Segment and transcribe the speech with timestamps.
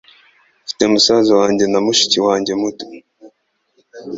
[0.63, 2.85] Mfite musaza wanjye na mushiki wanjye muto.